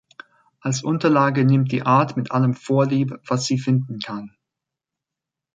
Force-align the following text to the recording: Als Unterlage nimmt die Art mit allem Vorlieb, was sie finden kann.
Als 0.61 0.81
Unterlage 0.81 1.45
nimmt 1.45 1.71
die 1.71 1.83
Art 1.83 2.17
mit 2.17 2.31
allem 2.31 2.55
Vorlieb, 2.55 3.19
was 3.27 3.45
sie 3.45 3.59
finden 3.59 3.99
kann. 3.99 4.35